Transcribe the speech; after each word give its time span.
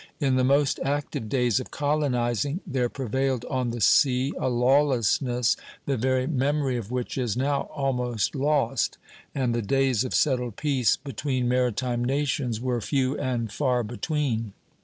In 0.19 0.35
the 0.35 0.43
most 0.43 0.79
active 0.83 1.29
days 1.29 1.59
of 1.59 1.69
colonizing 1.69 2.61
there 2.65 2.89
prevailed 2.89 3.45
on 3.45 3.69
the 3.69 3.81
sea 3.81 4.33
a 4.39 4.49
lawlessness 4.49 5.55
the 5.85 5.95
very 5.95 6.25
memory 6.25 6.75
of 6.75 6.89
which 6.89 7.19
is 7.19 7.37
now 7.37 7.69
almost 7.71 8.33
lost, 8.33 8.97
and 9.35 9.53
the 9.53 9.61
days 9.61 10.03
of 10.03 10.15
settled 10.15 10.55
peace 10.55 10.97
between 10.97 11.47
maritime 11.47 12.03
nations 12.03 12.59
were 12.59 12.81
few 12.81 13.15
and 13.19 13.51
far 13.51 13.83
between. 13.83 14.53